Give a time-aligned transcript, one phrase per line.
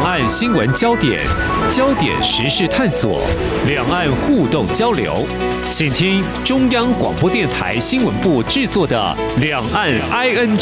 [0.00, 1.20] 两岸新闻焦点，
[1.70, 3.20] 焦点时事探索，
[3.66, 5.26] 两岸互动交流，
[5.70, 10.56] 请听中央广播电台新闻部制作的《两岸 ING》。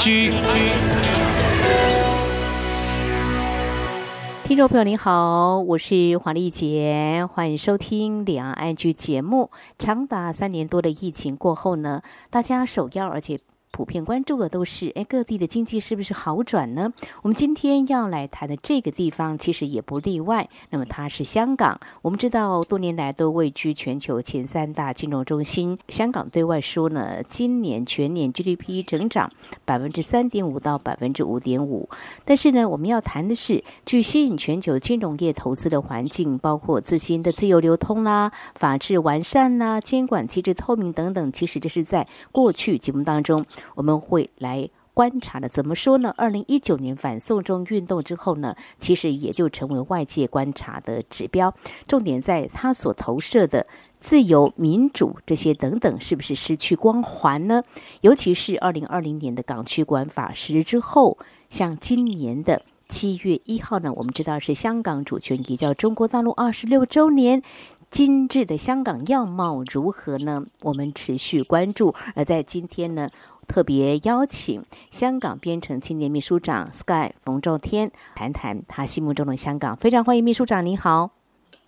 [4.42, 9.48] 听众朋友您好，我是黄丽杰，欢迎收听《两岸 ING》节目。
[9.78, 13.38] 长达三年多的疫情过后呢，大家首要而且。
[13.78, 16.92] 普遍关注的都是，哎，各地的经济是不是好转呢？
[17.22, 20.48] 我们今天要来谈的这个地方，其实也不例外。
[20.70, 21.78] 那么它是香港。
[22.02, 25.78] 我们知道，多年来都位居全球前三大金融中心。
[25.90, 29.30] 香港对外说呢，今年全年 GDP 增长
[29.64, 31.88] 百分之三点五到百分之五点五。
[32.24, 41.30] 但是呢，我们要谈的是，据吸引全球金融业投资的环境，包括资金的自由流通啦、法制完善啦、监管机制透明等等。
[41.30, 43.44] 其实这是在过去节目当中。
[43.74, 46.12] 我们会来观察的，怎么说呢？
[46.16, 51.54] 二零一九年反送中运动之后呢，其实也就成为外界观察的指标。
[51.86, 53.64] 重点在它所投射的
[54.00, 57.62] 自由、民主这些等等，是不是失去光环呢？
[58.00, 61.16] 尤其是二零二零年的港区管法实施之后，
[61.48, 67.42] 像今年的七月一号呢，我们知道是香港主权移交中国大陆二十六周年。
[67.90, 70.42] 今日的香港样貌如何呢？
[70.60, 71.94] 我们持续关注。
[72.14, 73.08] 而在今天呢，
[73.48, 79.74] 特别邀请香港编程青年秘书长 Sky 冯兆天谈谈他心目中的香港。
[79.76, 81.10] 非常欢迎秘书长，您好。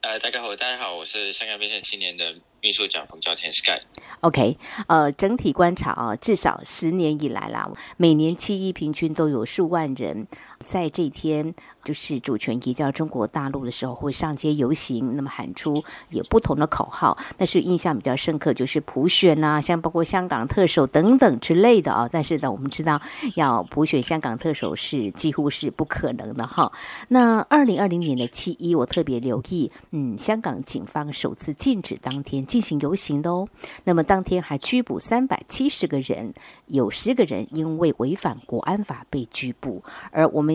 [0.02, 3.80] 呃，大家好，大家好，我是香港编程青年的秘书长冯兆天 Sky。
[4.20, 10.26] OK，呃，整体观察啊，至少十年以来啦，每年七一平均都有数万人
[10.64, 11.54] 在这天。
[11.82, 17.16] 就是主权移交中国大陆的时候，会上街游行，那么喊出有不同的口号。
[17.38, 22.06] 但是印象比较深刻就是普选呐、啊，像包括香港特首等等之类的啊。
[22.12, 23.00] 但是呢，我们知道
[23.34, 26.70] 要普选香港特首是几乎是不可能的哈。
[27.08, 33.48] 那二零二零年的七一，我特别留意，嗯，香港警方首次禁止当天进行游行的哦。
[33.84, 36.34] 那么当天还拘捕三百七十个人，
[36.66, 40.49] 有十个人因为违反国安法被拘捕，而我们。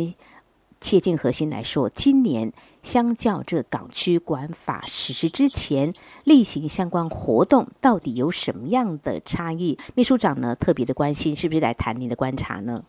[0.82, 2.52] 切近核心来说，今年
[2.84, 5.92] 相较这港区管法实施之前，
[6.24, 9.78] 例行相关活动到底有什么样的差异？
[9.96, 12.84] 秘书长呢特别的关心，是不是来谈您的观察呢？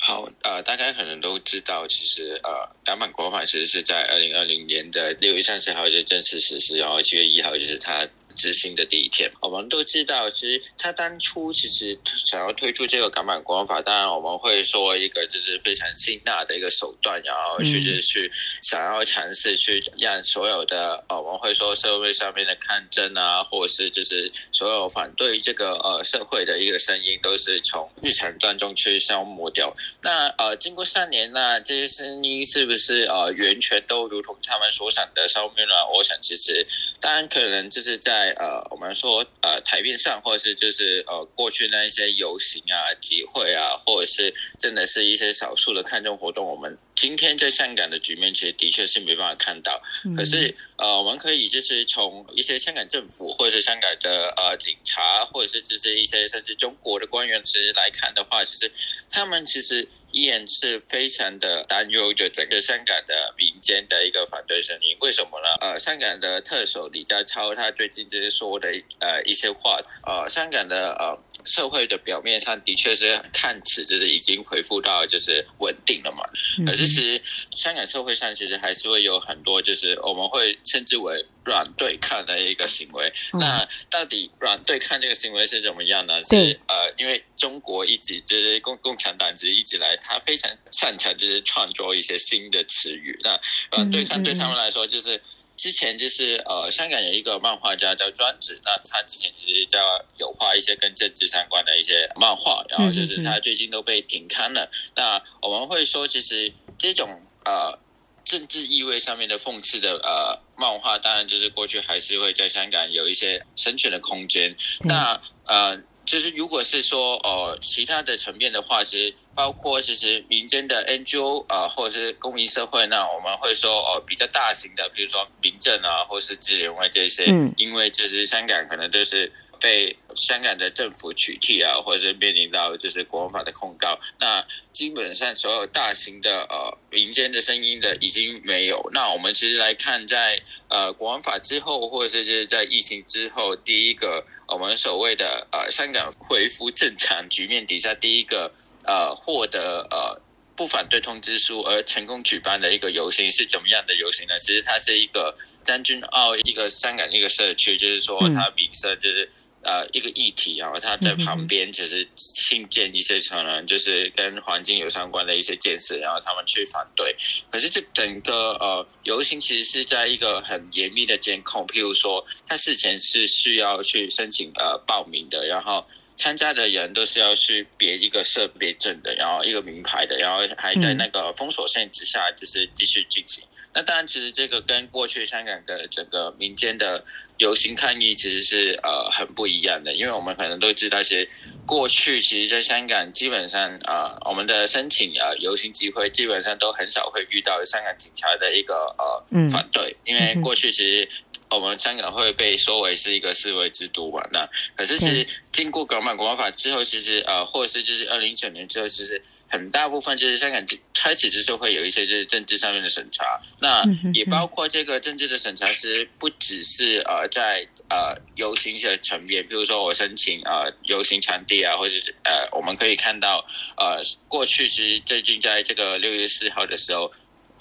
[0.00, 2.50] 好，呃，大家可能都知道，其实呃，
[2.84, 8.08] 港版国法其实是在二零二零年的六月三十号就正式实施，然后七月一号就是它。
[8.38, 11.98] 执行的第一天，我们都知道，其实他当初其实
[12.30, 18.30] 想要推出这个港版国安法，当然我们会说一个就是非常辛辣的一个手段，然后去就是去
[18.62, 29.74] 想要尝试去让所有的呃，我们会说社会上面的抗争啊，或者是就是所有反对这个呃社会的一个声音，都是从日常当中去消磨掉。
[30.00, 35.90] 那呃，经过三年，那这些声音是不是呃完全都如同他们所想的消灭了？
[35.92, 36.64] 我想其实
[37.00, 38.27] 当然可能就是在。
[38.36, 46.76] 呃，我们说呃，台面上或者是就是呃，过去那一些游行啊、集会啊，或者是真的是一些少数的抗争活动，我们。
[47.00, 49.80] 今天在香港的局面，其实的确是没办法看到。
[50.16, 58.68] 可是，呃，我们可以就是从一些香港政府，或者是香港的呃警察，或者是就是一些甚至中国的官员，其实来看的话，其实
[59.08, 64.96] 他们其实依然是非常的担忧，就整个香港的民间的一个反对声音。
[65.00, 65.54] 为什么呢？
[65.60, 76.24] 呃，香港的特首李家超他最近就是说的呃一些话，呃，香港的呃社会的表面上的确是看似就是已经恢复到就是稳定了嘛，
[76.66, 76.87] 可是。
[76.88, 83.12] 其实，香港社会上其实还是会有很多，就是我们会称之为软对抗的一个行为。
[83.34, 86.22] 嗯、那到底软对抗这个行为是怎么样呢？
[86.24, 93.18] 是呃，因为中国一直就是共共产党，其实一直来，他非常擅长就是创作一些新的词语。
[93.22, 93.38] 那
[93.72, 95.16] 软对抗对他们来说就是。
[95.16, 95.22] 嗯嗯
[95.58, 99.78] 之前就是呃，香港有一个漫画家叫庄子，那他之前其实叫
[100.16, 104.70] 有画一些跟政治相关的一些漫画，然后就是他最近都被停刊了。
[104.94, 107.76] 那我们会说，其实这种呃
[108.24, 114.54] 政治意味上面的讽刺的呃漫画，当然就是过去还是会在香港有一些生存的空间。
[114.84, 115.78] 那呃。
[116.08, 129.30] 就是如果是说呃其他的层面的话，其实包括其实民间的 NGO 啊、呃，或者是公益社会，那我们会说哦、呃、比较大型的，比如说民政啊，或是支联会这些，嗯，因为就是香港可能就是。
[129.60, 138.80] 被香港的政府取缔啊，或者是面临到就是国安法的控告，那基本上所有大型的呃民间的声音的已经没有。
[138.92, 148.52] 那我们其实来看在，在呃国安法之后，或者是就是在疫情之后，第一个我们所谓的呃香港恢复正常局面底下，第一个
[148.88, 150.20] 呃获得呃
[150.56, 154.36] 不反对通知书而成功举办的一个游行是怎么样的游行呢？
[154.40, 159.24] 其实它是一个将军澳一个香港一个社区，就是说它名声就是。
[159.24, 167.14] 嗯呃，一个议题，然后他在旁边就是新建一些可能就是跟环境有相关的一些建设，然后他们去反对。
[167.50, 175.84] 可是这整个呃游行其实是在一个很严密的监控，譬如说他事前是需要去申请呃报名的，然后
[176.18, 183.44] 参加的人都是要去别一个设别证的，然后一个名牌的，然后还在那个封锁线之下就是继续进行。
[183.74, 187.00] 那当然，其实这个跟过去香港的整个民间的
[187.36, 191.28] 游行抗议其实是呃很不一样的，因为我们可能都知道，其实
[191.66, 201.08] 过去其实在香港基本上啊、我们的申请啊游行集会基本上都很少会遇到香港警察的一个呃反对，因为过去其实
[201.50, 204.20] 我们香港会被说为是一个示威之都嘛。
[204.32, 209.22] 那可是其实经过港版国安法之后，其实呃或者是就是二零一九年之后，其实。
[209.50, 210.62] 很大部分就是香港
[210.92, 223.42] 开始就是会有一些就是政治上面的审查，那也包括这个政治的审查，其实不只是呃在呃游行的层面，比如说我申请呃游行场地啊，或者是呃我们可以看到
[223.78, 227.10] 呃过去其实最近在这个六月四号的时候。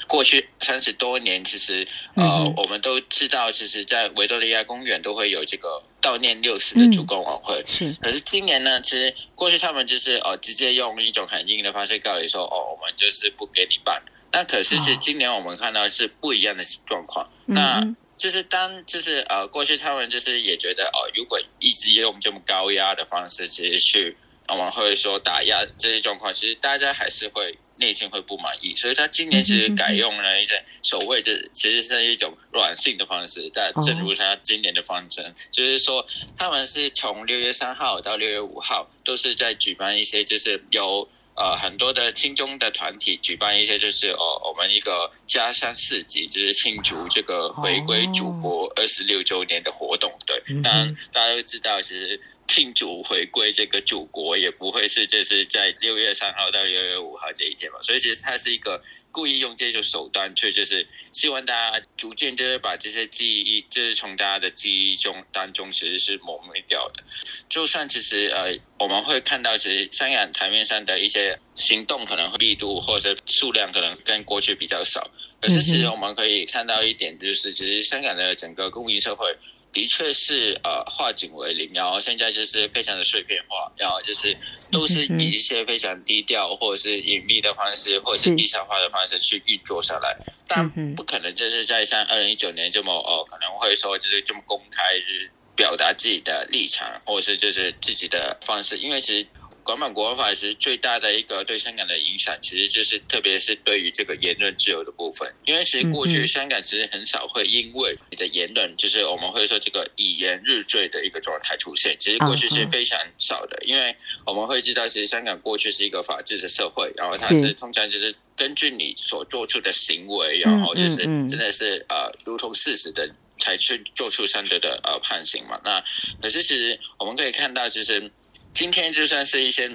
[0.08, 7.62] 过去三十多年，其实呃，我们都知道，其实，在维多利亚公园都会有这个悼念六四的烛光晚会。
[7.68, 14.02] 是，可是今年呢，其实过去他们就是哦，直接用一种很硬的方式告诉说，哦，我们就是不给你办。
[14.32, 17.30] 那可是是今年我们看到是不一样的状况。
[17.46, 17.86] 那
[18.18, 24.18] 就是当就是呃，过去他们就是也觉得哦，如果一直用这么高压的方式，其实去
[24.48, 27.58] 我们会说打压这些状况，其实大家还是会。
[27.80, 33.50] 内心会不满意，所以他今年其实改用了一些所谓的，其实是一种软性的方式。
[33.54, 36.06] 但正如他今年的方针，就是说
[36.38, 50.12] 他们是从六月三号到六月五号，都是在举办一些，就是由呃很多的青中的团体举办一些，就是哦我们一个家乡市集，就是庆祝这个回归祖国二十六周年的活动。
[50.26, 52.20] 对，当然大家都知道，其实。
[52.48, 67.04] 庆祝回归这个祖国也不会是就是在六月三号到六月五号这一天嘛，所以其实它是一个故意用这种手段去，就是希望大家逐渐就是把这些记忆，就是从大家的记忆中当中其实是抹灭掉的。
[67.50, 75.10] 就算其实呃我们会看到，其实香港台面上的一些行动可能会力度或者数量可能跟过去比较少，
[75.42, 79.36] 可是其实我们可以看到一点，就是其实香港的整个公益社会。
[79.78, 84.36] 的确是呃化整为零，然后现在就是非常的碎片化，然后就是
[84.72, 99.28] 都是以一些非常低调或者是隐秘的方式，或者是地产化的方式去运作下来，但不可能就是在像二零一九年这么哦、呃、可能会说就是这么公开就是表达自己的立场，或者是就是自己的方式，因为其实。
[99.68, 105.30] 港版国安法是最大的一个对香港的影响，其实就是特别是对于这个言论自由的部分。
[105.46, 111.98] 因为其实过去香港其实很少会因为你的言论，就是我们会说这个以言入罪的一个状态出现。
[112.00, 113.94] 其实过去是非常少的，因为
[114.26, 120.98] 我们会知道，其实香港过去是一个法治的社会，然后它是通常就是根据你所做出的行为，然后就是
[121.28, 125.60] 真的是呃如同事实的才去做出相对的呃判刑嘛。
[125.66, 125.84] 那
[126.22, 128.10] 可是其实我们可以看到，其实。
[128.58, 129.70] 今天就算是一些，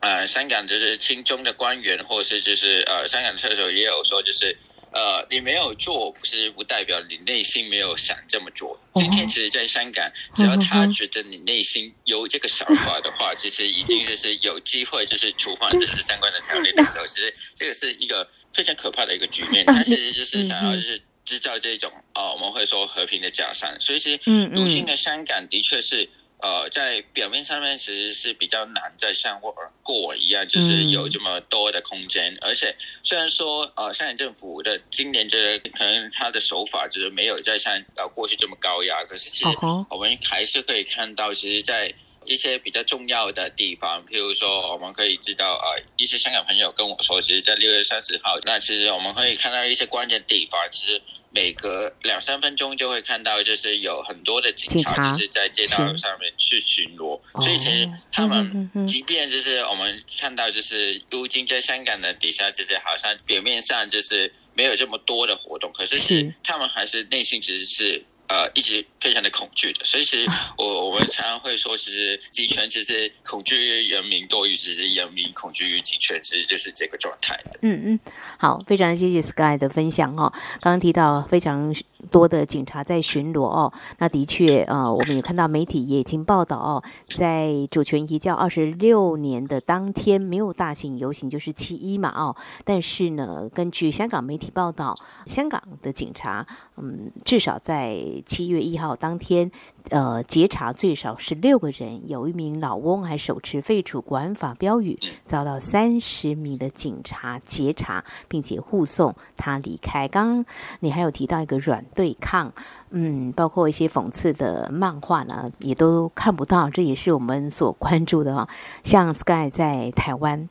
[0.00, 4.56] 呃，香港就是亲中的官员，或是就是呃，香港特首也有说，就是
[4.94, 8.80] 呃，你没有做，不是不代表你内心没有想这么做。
[8.94, 19.66] 今天其实，在香港，只要他觉得你内心有这个想法的话， 其实已经就是有机会，就是触犯这是相关的条例的时候， 其实这个是一个非常可怕的一个局面。
[19.66, 23.78] 他其实就是想要就是制造这种哦，我们会说和平的假象。
[23.78, 26.08] 所以，其实如今的香港的确是。
[26.40, 32.32] 呃，在表面上面其实是比较难再像过过我一样，就是有这么多的空间。
[32.34, 39.56] 嗯、而且虽然说呃，香港政府的今年这个可能他的手法就是没有再像呃过去这么高压，可是其实
[39.90, 41.94] 我们还是可以看到，其实，在。
[42.28, 66.34] 一些比较重要的地方，譬如说，我们可以知道，呃，一些香港朋友跟我说，其实，在六月三十号，那其实我们可以看到一些关键地方，其实每隔两三分钟就会看到，就是有很多的警察就是在街道上面去巡逻，所以其实他们，即便就是我们看到，就是如今在香港的底下，其实好像表面上就是没有这么多的活动，可是是。
[66.44, 68.04] 他们还是内心其实是。
[68.28, 69.84] 呃一直非常的恐惧的。
[69.84, 77.58] 所以其实 我我们常常会说，其实集权其实恐惧于人民多于其实人民恐惧于集权，其实就是这个状态的。
[77.62, 78.00] 嗯嗯，
[78.38, 80.32] 好，非常谢谢 Sky 的分享哦。
[80.60, 81.74] 刚刚提到非常
[82.10, 92.36] 多的警察在巡逻哦，那的确呃，我们也看到媒体也已经报道哦，在主权移交二十六年的当天没有大型游行，就是七一嘛哦。
[92.64, 99.50] 但是呢，根据香港媒体报道，香港的警察嗯，至少在七月一号当天，
[99.90, 110.06] 呃，截查最少十六个人，有一名老翁还手持废除国安法标语，遭到三十米的警察截查，并且护送他离开。
[110.08, 110.46] 刚刚
[110.80, 112.52] 你还有提到一个软对抗，
[112.90, 118.48] 嗯，包括一些讽刺的漫画呢，也都看不到，这也是我们所关注的啊。
[118.84, 120.48] 像 Sky 在台湾，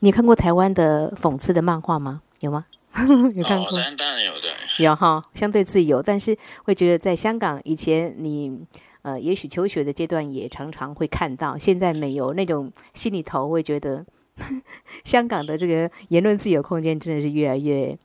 [0.00, 2.22] 你看过台湾的讽刺的漫画吗？
[2.40, 2.66] 有吗？
[3.34, 3.72] 有看过？
[3.72, 8.66] 当然当然有的，有哈，相对自由，但是会觉得在香港以前你
[9.02, 14.04] 呃，也许求学的阶段也常常会看到，现在没有那种心里头会觉得
[15.04, 17.96] 香港的这个言论自由空间真的是越来越。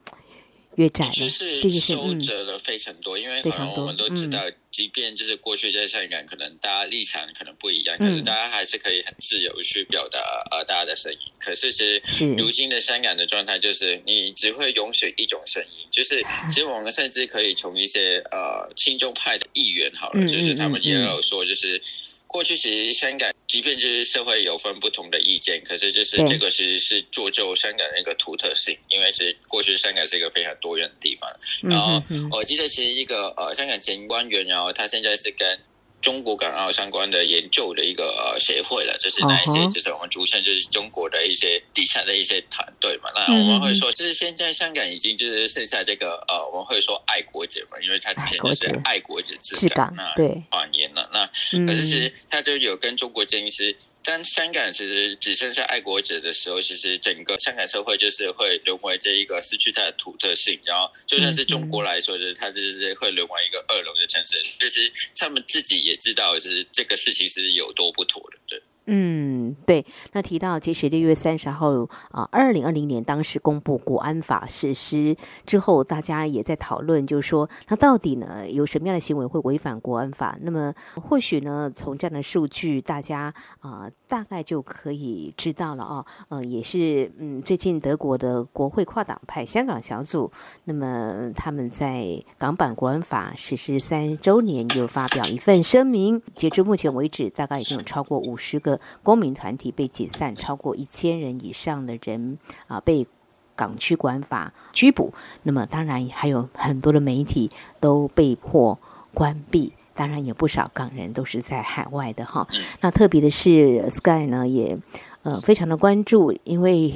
[0.79, 10.19] 越窄了，就是收折了非常多，因为可能我们都知道，即便就是过去在香港，可能大家立场可能不一样，可是大家还是可以很自由去表达
[10.51, 11.19] 呃大家的声音。
[11.38, 12.01] 可是其实
[12.38, 21.81] 如今的香港的状态就是，你只会允许一种声音，就是 其实我们甚至可以从一些呃亲中派的议员好了，就是他们也有说，就是。
[22.29, 31.27] 过去其实香港，即便就是社会有分不同的意见，可是就是这个其实是做就香港的一个独特性，因为是过去香港是一个非常多元的地方。
[31.63, 32.00] 然后
[32.31, 35.59] 我记得其实一个呃香港前官员，然后他现在是跟。
[36.01, 43.10] 中国港澳相关的研究的一个协会了，就是那一些，就是我们主称就是中国的一些底下的一些团队嘛。
[43.13, 51.10] 那我们会说，就是现在香港已经就是剩下这个呃，我们会说爱国者嘛，因为他之前就是爱国者治港，那对谎言了。
[51.13, 51.25] 那
[51.65, 53.75] 可是其实他就有跟中国建议是。
[54.01, 60.60] 当香港其实只剩下爱国者的时候，其实整个香港社会就是会沦为这一个失去它的独特性。
[60.65, 64.41] 然后，就算是中国来说，就是它就是会沦为一个二流的城市。
[64.60, 68.62] 就是他们自己也知道，就是这个事情是有多不妥的，对。
[68.91, 69.86] 嗯，对。
[70.13, 71.69] 那提到，其实六月三十号
[72.10, 75.15] 啊，二零二零年当时公布国安法实施
[75.46, 80.36] 之后，大家也在讨论，就是说，那到底呢有什么样的行为会违反国安法？
[80.41, 86.03] 那么或许呢，从这样的数据，大家啊、大概就可以知道了哦。
[86.29, 90.31] 嗯、呃，也是嗯，最近德国的国会跨党派香港小组，
[90.63, 96.19] 那么他们在港版国安法实施三周年，又发表一份声明。
[96.36, 98.78] 截至目前为止，大概已经有超过五十个。
[99.03, 103.07] 公民团体被解散，超过一千人以上的人啊被
[103.55, 105.13] 港区管法拘捕。
[105.43, 108.79] 那么，当然还有很多的媒体都被迫
[109.13, 109.74] 关闭。
[109.93, 112.48] 当然，有不少港人都是在海外的哈。
[112.79, 114.77] 那特别的是，Sky 呢也
[115.24, 116.93] 呃非常的关注，因为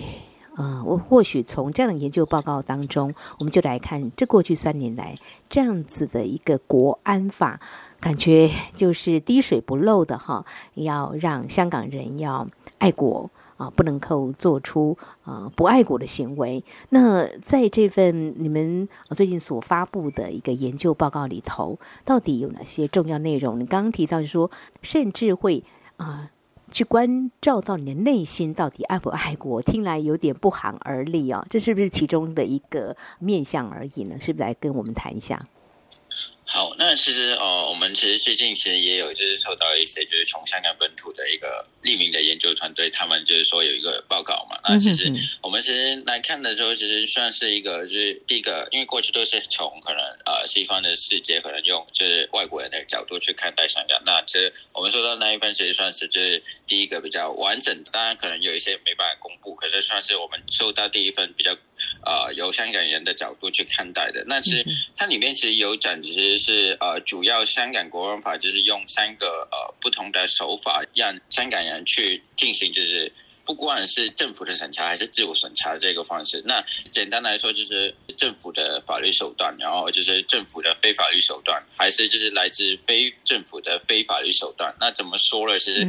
[0.56, 5.16] 呃我或许从这样的研究报告当中，我们就来看这过去三年来
[5.50, 7.60] 这样子的一个国安法。
[8.04, 12.46] 感觉就是滴水不漏的哈，要让香港人要
[12.78, 16.62] 爱国啊，不能够做出啊不爱国的行为。
[16.90, 23.58] 那在这份你们最近所发布的一个研究报告里头，到底有哪些重要内容？
[23.58, 25.64] 你刚刚提到说，甚至会
[25.96, 26.30] 啊
[26.70, 31.46] 去关照到你的内心到底爱不爱国，听来有点不寒而栗啊。
[31.50, 34.18] 这是不是其中的一个面向而已呢？
[34.20, 35.40] 是不是来跟我们谈一下？
[36.54, 44.60] 好，那其实呃，我们其实最近其实也有就是收到一些就是从香港本土的一个匿名的研究团队，他们就是说有一个报告嘛。
[44.70, 54.00] 那其实我们其实来看的时候，其实算是一个就是第一个，因为过去都是从可能呃西方的世界可能用就是外国人的角度去看待香港。
[54.06, 57.90] 那其实我们收到那一份，其实算是就是第一个比较完整的。
[57.92, 61.58] 当然可能有一些没办法公布，可是算是我们收到第一份比较
[62.06, 64.24] 呃由香港人的角度去看待的。
[64.28, 66.34] 那其实它里面其实有讲，其实。
[66.44, 73.10] 是呃，主要香港国安法就是用三个呃不同的手法，让香港人去进行，就是
[73.46, 76.42] 不管是政府的审查还是自我审查的这个方式。
[76.46, 84.74] 那简单来说，就是政府的法律手段，然后就是政府的非法律手段，还是就是来自非政府的非法律手段。
[84.80, 85.60] 那怎么说呢？
[85.60, 85.88] 其实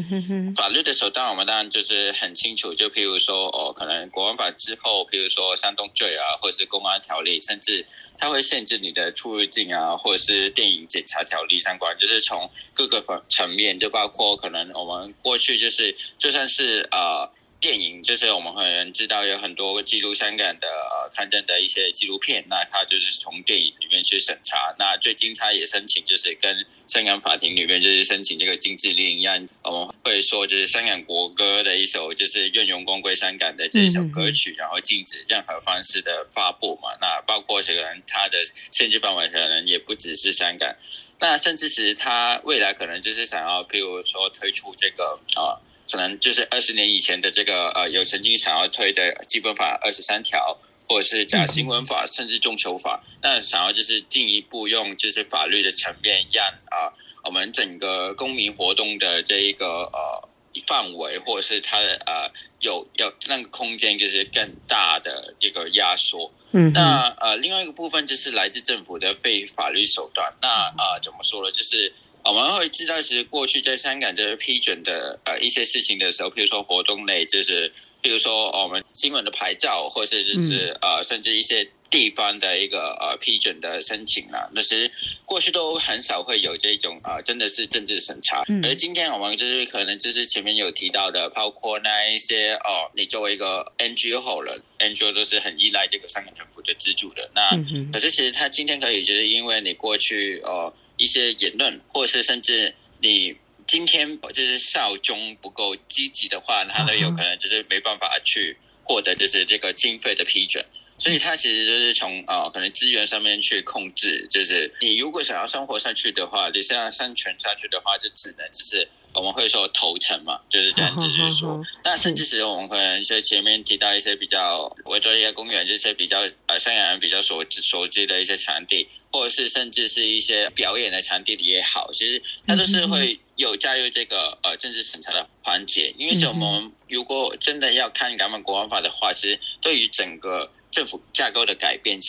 [0.56, 7.84] 法律的手段，我们当然就是很清楚，就譬如说哦，可能国安法之后，譬如说煽动罪啊，或者是公安条例，甚至。
[8.16, 17.28] 它会限制你的出入境啊，或者是电影检查条例相关，就是从各个方层面，就包括可能我们过去就是就算是呃
[17.64, 24.74] 电影，就是我们可能知道有很多记录香港的呃抗争的一些纪录片，那他就是从电影里面去审查。
[24.78, 36.90] 那最近他也申请，就是跟香港法庭里面就是申请这个禁制令，让我们会说就是香港国歌的一首就是愿荣光归香港的这首歌曲，然后禁止任何方式的发布嘛。
[37.00, 40.76] 那包括这个人他的限制范围可能也不只是香港。
[41.18, 45.56] 那甚至是他未来可能就是想要，譬如说推出这个啊、
[45.90, 50.56] 可能就是二十年以前的这个呃，有曾经想要推的基本法二十三条，
[50.88, 56.92] 或者是假新闻法，甚至众筹法，那想要就是进一步用就是法律的层面，让啊、呃、
[57.24, 60.28] 我们整个公民活动的这一个呃。
[60.68, 66.32] 范围，或者是它的呃有有那个空间，就是更大的一个压缩。
[66.52, 70.32] 嗯，那呃另外一个部分就是来自政府的非法律手段。
[70.40, 71.50] 那呃怎么说呢？
[71.50, 71.92] 就是
[72.24, 77.68] 我们会知道，其实过去在香港就是批准的呃一些事情的时候，譬如说活动类，就是
[78.02, 81.68] 譬如说我们新闻的牌照，或者是就是呃甚至一些。
[81.90, 84.90] 地方的一个呃批准的申请啊，那其实
[85.24, 88.42] 过去都很少会有这种啊、呃，真的是政治审查。
[88.48, 97.30] 嗯、而今天我们就是可能就是前面有提到的，包括那一些哦，你作为一个 NGO 人，NGO 都是很依赖这个香港政府的资助的。
[97.32, 103.36] 那、嗯、可是其实他今天可以就是因为你过去哦、呃、一些言论，或者是甚至你
[103.66, 110.64] 今天就是效忠不够积极的话，他都有可能就是没办法去获得就是这个经费的批准。
[110.96, 121.62] 所以他其实就是从啊、呃，可能资源上面去控制，就是你如果想要生活下去的话，你想要生存下去的话，就只能就是我们会说投诚嘛，就是这样子 就是说。
[121.84, 135.94] 那甚至是我们可能在前面提到一些比较维多利亚公园这些比较呃香港人比较熟熟知的一些场地，或者是甚至是一些表演的场地也好，其实它都是会有加入这个呃政治审查的环节。
[135.96, 142.00] 因为是我们如果真的要看港版国安法的话，其实对于整个政府架构的改变，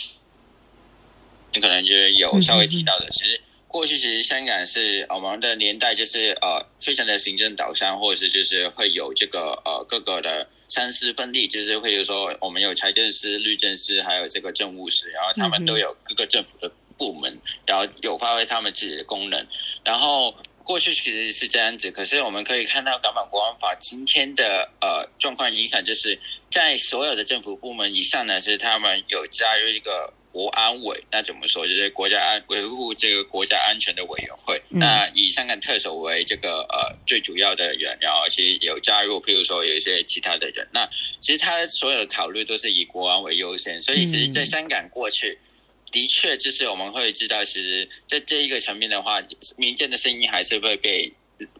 [1.54, 3.08] 你可能就是有稍微提到的。
[3.10, 3.40] 其实
[3.76, 19.46] 过去其实香港是我们的年代，就是呃非常的行政导向，或者是就是会有这个呃各个的三司分立，就是会有说我们有财政司、律政司，还有这个政务司，然后他们都有各个政府的部门，然后有发挥他们自己的功能，
[19.84, 20.34] 然后。
[20.66, 26.18] 过去其实是这样子，可是我们可以看到港版国安法今天的呃状况影响，就是
[26.50, 31.66] 在所有的政府部门以上呢，是他们有加入一个国安委，那怎么说？
[31.66, 34.60] 就是国家安维护这个国家安全的委员会。
[34.68, 40.68] 嗯、那以香港特首为这个呃最主要的人，然后其实有加入，譬如说有一些其他的人。
[40.74, 40.86] 那
[41.22, 45.38] 其实他所有的考虑都是以国安为优先，所以其实在香港过去。
[45.42, 45.50] 嗯
[45.92, 49.22] 的确，就是我们会知道，其实，在这一个层面的话，
[49.56, 51.10] 民间的声音还是会被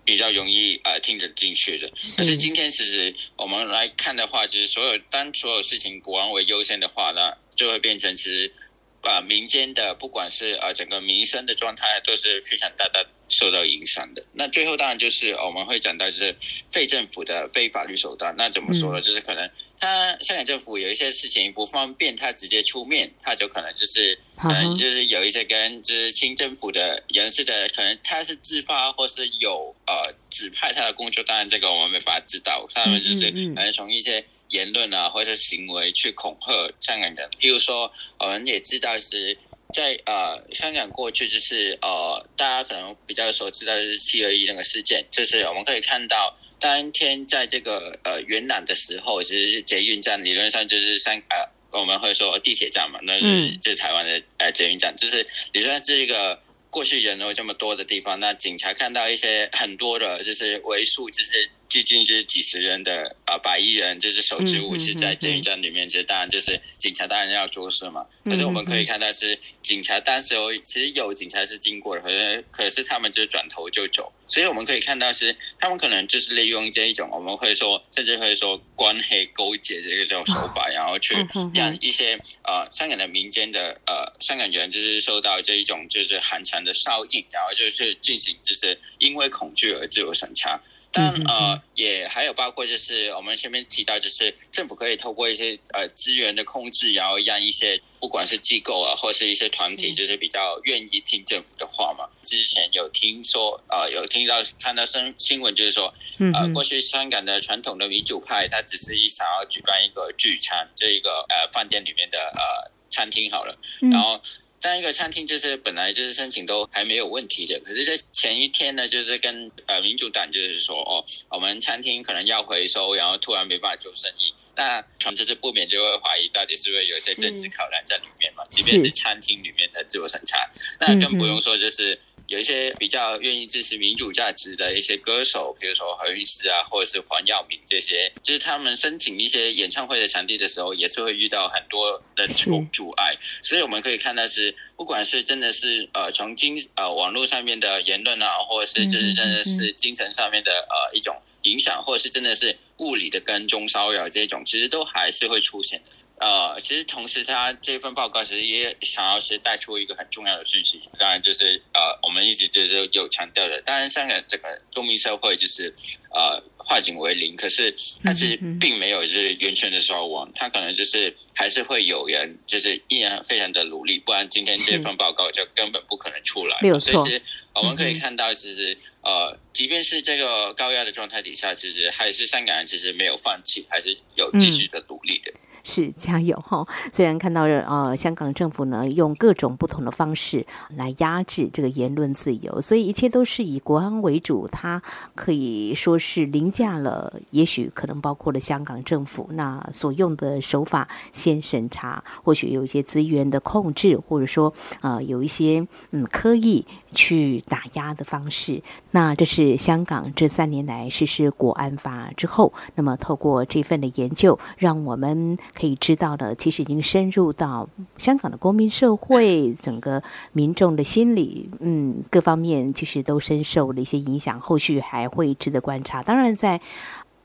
[0.05, 1.91] 比较容易呃听得进去的。
[2.17, 8.66] 可是今天，其实我们来看的话，就是所有当所有事情国安为优先的话呢，就会变成其实啊、
[9.07, 14.25] 呃、民间的不管是呃整个民生的状态都是非常大大受到影响的。
[14.33, 16.35] 那最后当然就是我们会讲到就是
[16.71, 18.35] 非政府的非法律手段。
[18.37, 19.01] 那怎么说呢？
[19.01, 19.49] 就是可能。
[19.79, 39.37] 他香港政府有一些事情不方便，他直接出面，他就可能就是，可能就是有一些跟就是清政府的人士的，可能他是自发或是有呃指派他的工作，当然这个我们没法知道，他们就是可能从一些言论啊或者是行为去恐吓香港人，譬如说我们也知道是
[39.75, 46.37] 在呃香港过去就是呃大家可能比较熟知的是七二一那个事件，就是我们可以看到。
[46.59, 51.47] 当天在这个呃元朗的时候，其实是捷运站，理论上就是三呃，
[51.79, 61.51] 我们会说地铁站嘛，那是这是台湾的呃捷运站，就是理论上是一个过去人流这么多的地方，那警察看到一些很多的，就是为数就是。
[61.69, 68.07] 接近就是几十人的啊，白衣人就是手持武器在监狱站里面，其实当然就是警察当然要做事嘛。
[68.25, 74.13] 可是我们可以看到是警察当时候其实有警察是经过的，可是可是他们就转头就走。
[74.29, 81.15] 所以我们可以看到是他们可能就是利用这一种我们会说甚至会说关黑勾结这个这种手法，然后去
[81.55, 90.61] 让一些呃香港的民间的呃香港人就是受到这一种就是寒蝉的效应，然后就是进行就是因为恐惧而自我审查。
[90.93, 102.09] 但呃，也还有包括就是我们前面提到，就是政府可以透过一些呃资源的控制，然后让一些不管是机构啊，或是一些团体，就是比较愿意听政府的话嘛。
[102.25, 105.93] 之前有听说呃，有听到看到新新闻，就是说
[106.35, 113.59] 呃，过去香港的传统的民主派，他只是一想要举办一个聚餐，这一个呃饭店里面的呃餐厅好了，
[113.91, 114.21] 然后。
[114.67, 128.45] 但一个餐厅就是本来就是申请都还没有问题的，可是，在前一天呢，就是跟呃民主党就是说，哦，我们餐厅可能要回收，然后突然没办法做生意，那从这是不免就会怀疑到底是不是有一些政治考量在里面嘛？
[128.51, 130.51] 即便是餐厅里面的自我审查，
[130.81, 131.97] 那更不用说就是。
[132.29, 143.17] 有一些比较愿意支持民主价值的一些歌手，比如说何韵诗啊，或者是黄耀明这些，就是他们申请一些演唱会的场地的时候，也是会遇到很多的阻阻碍。
[143.43, 155.97] 所以我们可以看到是，不管是真的是呃从精呃网络上面的言论啊，或者是就是真的是精神上面的呃一种影响，或者是真的是物理的跟踪骚扰这种，其实都还是会出现的。
[156.19, 165.75] 呃，其实同时，他这份报告其实也想要是带出一个很重要的讯息，当然就是呃，我们一直就是有强调的，当然香港整个公民社会就是
[166.15, 167.71] 呃化警为零，可是
[168.03, 176.57] 它其实并没有就是完全的消亡，它可能就是还是会有人就是依然非常的努力，不然今天这份报告就根本不可能出来。
[176.63, 176.93] 没有错。
[176.93, 177.23] 所以其实
[177.55, 185.31] 我们可以看到，其实呃，即便是这个高压的状态底下，其实还是香港人其实没有放弃，还是有继续的努力的。
[185.31, 186.65] 嗯是加油哈！
[186.93, 194.47] 虽然看到呃香港政府呢用各种不同的方式来压制这个言论自由，所以一切都是以国安为主。
[194.53, 194.81] 它
[195.17, 208.63] 可以说是凌驾了，也许可能包括了香港政府那所用的手法，先审查，或许有一些资源的控制，或者说呃有一些嗯刻意去打压的方式。
[208.93, 215.37] 那这是香港这三年来实施国安法之后，那么透过这份的研究，让我们。
[215.59, 217.67] 可以知道的，其实已经深入到
[217.97, 224.39] 香港的公民社会，整个民众的心理，嗯，各方面其实都深受了一些影响。
[224.39, 226.03] 后续还会值得观察。
[226.03, 226.61] 当然，在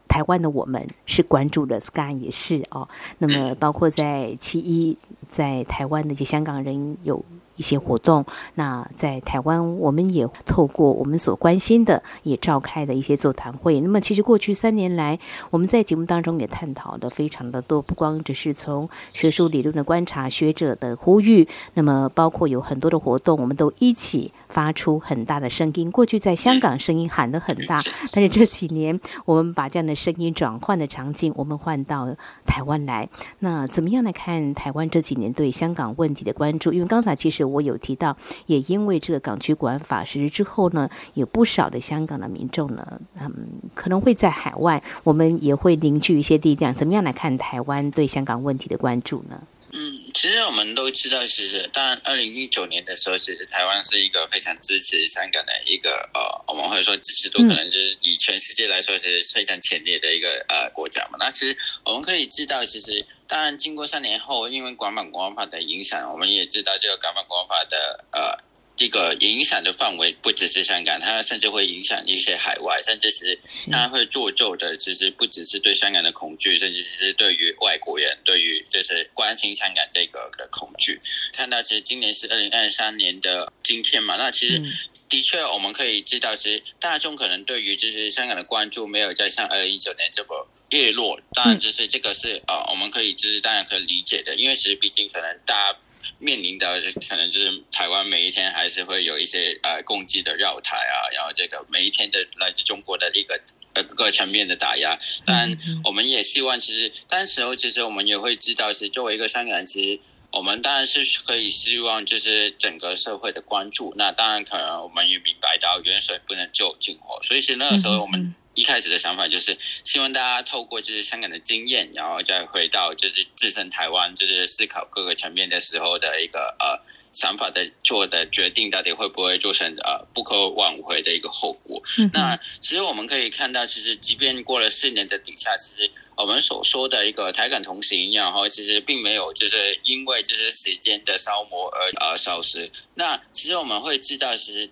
[0.08, 2.88] 台湾的我们是关注的，Sky 也是哦。
[3.18, 7.24] 那么，包括在七一，在台湾的一些香港人有。
[7.62, 13.80] 一些活动，那在台湾，我们也透过我们所关心的，也召开的一些座谈会。
[13.82, 15.20] 那么，其实过去三年来，
[15.52, 25.92] 我们在节目当中也探讨的非常的多，不光只是从学术理论的观察、学者的呼吁，那么包括有很多的活动，我们都一起发出很大的声音。
[25.92, 27.80] 过去在香港声音喊得很大，
[28.12, 32.08] 但是这几年我们把这样的声音转换的场景，我们换到
[32.44, 33.08] 台湾来。
[33.38, 36.74] 那怎么样来看台湾这几年对香港问题的关注？
[36.74, 37.51] 因为刚才其实。
[37.52, 43.32] 我有提到，也因为这个港区国安法实施之后呢，有不少的香港的民众呢，嗯，
[43.76, 49.42] 可能会在海外，我们也会凝聚一些力量，怎么样来看台湾对香港问题的关注呢？
[49.74, 49.80] 嗯，
[50.14, 61.18] 其实我们都知道，其实当然，二零一九年的时候，其实台湾是一个非常支持香港的一个呃，我们会说支持度可能就是以全世界来说是非常前列的一个呃国家嘛。
[61.20, 68.51] 那其实我们可以知道，其实当然经过三年后，因为港版国安法的影响，我们也知道这个港版国安法的呃。
[68.82, 73.38] 这个影响的范围不只是香港，它甚至会影响一些海外，甚至是
[73.72, 81.00] 它会做旧的，其实不只是对香港的恐惧，甚至是对于外国人，对于就是关心香港这个的恐惧。
[81.32, 84.60] 看到其实今年是二零二三年的今天嘛，那其实
[85.08, 91.22] 的确我们可以知道，其实大众可能对于就是香港的关注没有在像二零一九年这么热络。
[91.36, 95.78] 当然，就是这个是呃，我们可以就是当然可以理解的，因为其实毕竟可能大家。
[96.20, 103.40] 面临的可能就是台湾每一天还是会有一些呃攻击的绕台啊，然后这个每一天的来自中国的一个
[103.74, 104.98] 呃各个层面的打压。
[105.26, 110.00] 当然，我们也希望其实当时候其实我们也会知道，是作为一个香港人，其实
[110.32, 113.94] 我们当然是可以希望就是整个社会的关注。
[113.98, 118.36] 那当然可能我们也明白到远水不能救近火，所以是那个时候我们。
[118.54, 126.78] 一开始的想法就是希望大家透过就是香港的经验，然后再回到就是自身台湾，就是思考各个层面的时候的一个呃
[127.14, 131.82] 想法的做的决定，到底会不会做成呃不可挽回的一个后果。
[131.98, 142.70] 嗯、那其实我们可以看到，其实即便过了四年的底下，其实我们所说的一个台港同行，然后其实并没有就是因为这些时间的消磨而呃消失。
[142.96, 144.70] 那其实我们会知道，其实。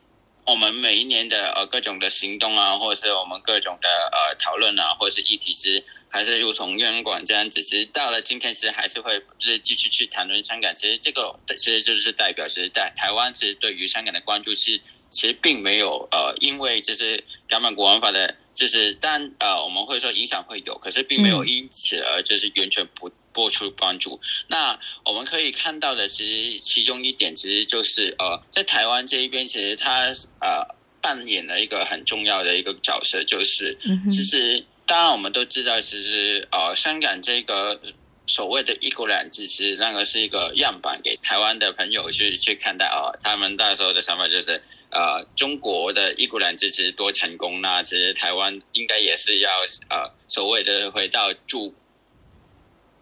[0.49, 10.73] 我们每一年的呃各种的行动啊，或者是我们各种的呃讨论啊，或者是议题是还是如同院馆这样子，其实到了今天，其实还是会就是继续去谈论香港。
[10.73, 14.81] 其实这个其实就是代表，其实在台湾其实对于香港的关注是
[15.11, 23.11] 其实并没有呃，因为就是港版国安法的，就是但呃我们会说影响会有，可是并没有因此而就是完全不。
[23.31, 30.07] 播出关注，那我们可以看到的，其实其中一点，其实就是呃，在台湾这一边，其实他
[30.41, 33.77] 呃扮演了一个很重要的一个角色，就是
[34.09, 37.79] 其实当然我们都知道，其实呃香港这个
[38.25, 43.15] 所谓的一国两制，其实那个是一个样板，给台湾的朋友去去看待哦。
[43.23, 44.61] 他们那时候的想法就是，
[44.91, 49.49] 呃，中国的一国两制其实多成功，那其实台湾应该也是要
[49.89, 51.73] 呃所谓的回到注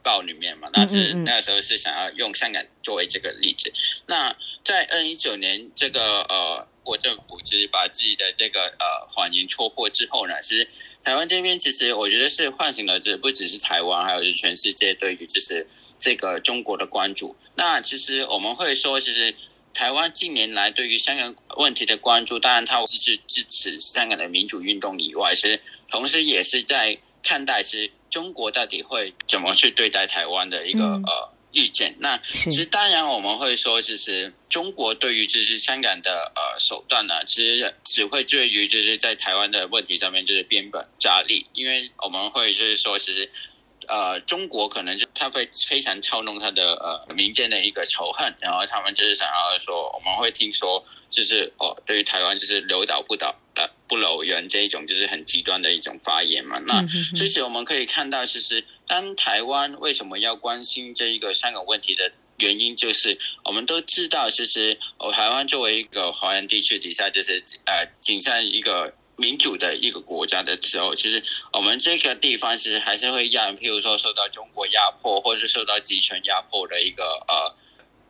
[0.07, 0.69] 报里面嘛。
[0.71, 3.71] 那是那个时候是想要用香港作为这个例子。
[4.07, 6.67] 那在二零一九年这个呃。
[6.87, 10.65] 国政府其实把自己的这个呃谎言戳破之后呢，其实
[11.03, 15.67] 台湾这边其实我觉得是唤醒了，这不只是台湾，还有是全世界对于就是
[15.99, 17.35] 这个中国的关注。
[17.55, 19.35] 那其实我们会说，其实
[19.73, 25.59] 台湾近年来对于香港问题的关注，当然它是支持香港的民主运动以外，其实
[25.91, 31.33] 同时也是在看待是中国到底会怎么去对待台湾的一个、嗯、呃。
[31.53, 43.27] 意见，那其实当然我们会说，其实中国对于就是香港的呃手段呢，其实只会对于就是在台湾的问题上面就是变本加厉，因为我们会就是说，其实
[43.87, 53.33] 呃中国可能就他会非常操弄他的呃民间的一个仇恨，然后他们就是想要说，我们会听说就是哦，对于台湾就是留岛不岛。
[53.87, 56.59] 呃，不留人这一种就是很极端的一种发言嘛。
[56.59, 71.23] 那其实我们可以看到，其实当台湾为什么要关心这一个香港问题的原因，就是我们都知道，其实哦，台湾作为一个华人地区底下，就是呃，仅剩一个民主的一个国家的时候，其实
[71.53, 77.55] 我们这个地方其实还是会让，譬如说受到中国压迫，或是受到集权压迫的一个呃。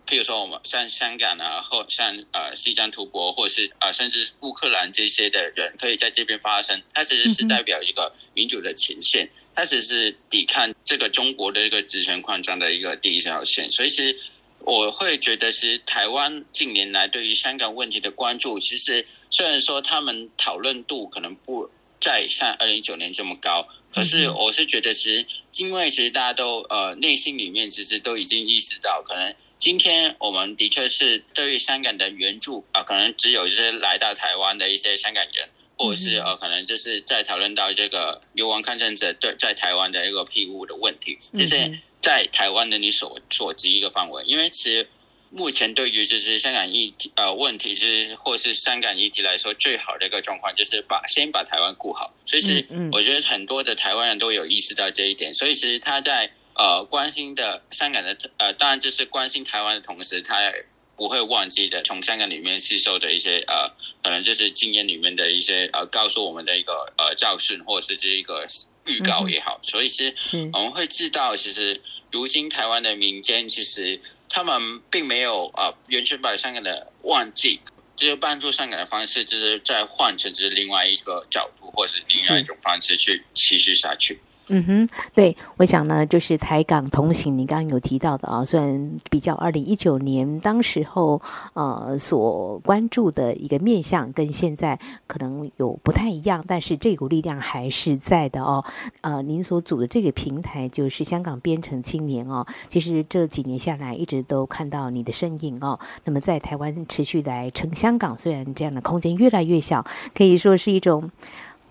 [0.08, 13.70] 譬如说，我们像香港啊，或像呃西藏图博，或者是呃甚至乌克兰这些的人，可以在这边发生，它其实是代表一个民主的前线，它只是抵抗这个中国的一个集权扩张的一个第一条线。
[13.70, 14.18] 所以，其实
[14.60, 25.26] 我会觉得，其实台湾近年来对于香港问题的关注，其实虽然说他们讨论度可能不再像二零一九年这么高，可是我是觉得，其实
[25.58, 29.36] 因为其实大家都呃内心里面其实都已经意识到可能。
[29.58, 44.24] 今天我们的确是对于香港的援助啊，可能只有就是来到台湾的一些香港人，或者是呃，可能就是在讨论到这个流亡抗争者对在台湾的一个庇护的问题，这是在台湾的你所所及一个范围。
[44.26, 44.88] 因为其实
[45.32, 52.14] 目前对于就是香港议题呃问题，是或是香港议题来说，最好的一个状况就是把先把台湾顾好。
[52.28, 56.32] 所以是我觉得很多的台湾人都有意识到这一点，所以其实他在。
[56.58, 60.66] 呃，关心的香港的呃，当然就是关心台湾的同时，他也
[60.96, 63.70] 不会忘记的从香港里面吸收的一些呃，
[64.04, 68.44] 可能就是经验里面的一些呃，告诉我们的一个呃教训，或者是这一个
[68.88, 69.60] 预告也好。
[69.62, 70.16] 所以是
[70.54, 71.80] 我们会知道，其实
[72.12, 77.60] 如今台湾的民间其实他们并没有啊、呃，完全把香港的忘记，
[77.96, 84.20] 就是帮助香港的方式，就是再换成就是另外一个角度，或是另外一种方式去持续下去。
[84.50, 91.22] 嗯哼，对，我想呢，就是台港同行，你刚刚有提到的啊，虽然比较二零一九年当时候
[91.54, 98.64] 呃所关注的一个面向跟现在可能有不太一样，但是这股力量还是在的哦。
[99.02, 105.78] 呃，您所组的这个平台就是香港编程青年哦，其实这几年下来一直都看到你的身影哦。
[106.06, 111.12] 那么在台湾持续来撑香港，虽然这样的空间越来越小，可以说是一种。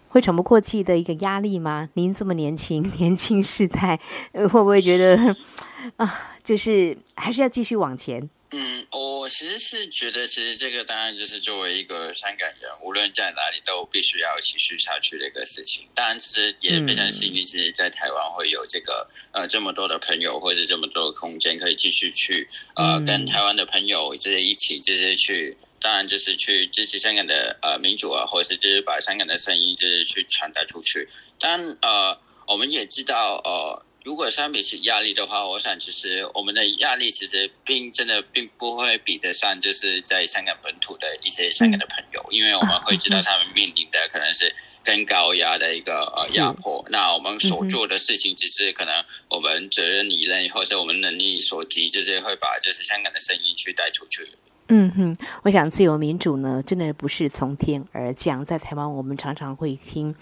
[0.09, 1.89] 会喘不过气的一个压力吗？
[1.95, 4.01] 您这么年轻， 年轻世代，
[4.33, 5.37] 会不会觉得
[5.97, 8.29] 啊，就是还是要继续往前？
[8.53, 15.85] 嗯，我其实是觉得，其实这个当然就是作为一个香港人，无论在哪里都必须要持续下去的一个事情。
[15.93, 25.57] 当然，其实也非常幸运，其实在台湾会有这个呃这么多的朋友，或者这么多的空间，可以继续去呃跟台湾的朋友这些一起，这些去。
[25.81, 31.07] 当然，就是去支持香港的呃民主啊，或者是就是把香港的声音就是去传达出去。
[31.39, 46.85] 当然，呃，我们也知道，呃，如果相比起压力的话，我想其实我们的压力其实并真的并不会比得上就是在香港本土的一些香港的朋友，因为我们会知道他们面临的可能是更高压的一个呃压迫。
[46.89, 54.31] 那我们所做的事情，只是可能我们责任以内，或者我们能力所及，就是会把就是香港的声音去带出去。
[54.69, 58.45] 嗯哼，我想自由民主呢，真的不是从天而降。
[58.45, 60.13] 在台湾，我们常常会听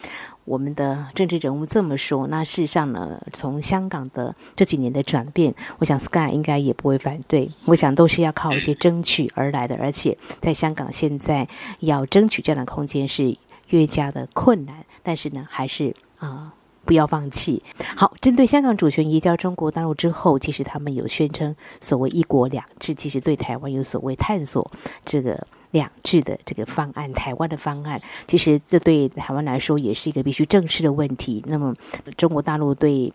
[0.45, 2.27] 我们的政治人物这么说。
[2.27, 7.49] 那事实上呢，从香港的这几年的转变，我想 Sky 应该也不会反对。
[7.65, 11.49] 我想都是要靠一些争取而来的，而且在香港现在
[11.81, 13.37] 要争取这样的空间是
[13.69, 14.85] 越加的困难。
[15.03, 16.29] 但是呢，还是啊。
[16.29, 16.53] 呃
[16.85, 17.63] 不要放弃。
[17.97, 24.71] 好，针对香港主权移交中国大陆之后，其实他们有宣称所谓“一国两制”，其实对台湾有所谓探索
[25.05, 27.13] 这个两制的这个方案。
[27.13, 31.43] 台湾的方案，其实这对台湾来说也是一个必须正视的问题。
[31.47, 31.75] 那么，
[32.17, 33.13] 中国大陆对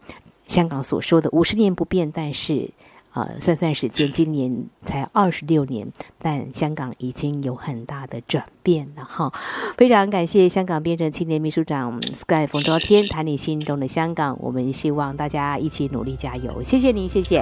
[0.47, 2.69] 香港所说的五十年不变，但是。
[3.13, 9.33] 呃，算算时间，今年才二十六年，但香港已经有很大的转变了哈。
[9.77, 17.41] 非常感谢香港变成青年秘书长 Sky 冯昭天谈你心中的香港，我们希望大家一起努力加油，谢谢您，谢谢。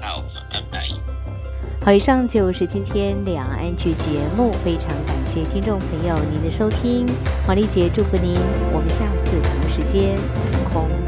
[0.00, 0.80] 好，拜拜。
[1.84, 7.06] 好，以上就是今天两岸 ING 节目，非常感谢听众朋友您的收听，
[7.46, 8.34] 黄丽姐祝福您，
[8.72, 10.16] 我们下次同时间
[10.72, 11.07] 空。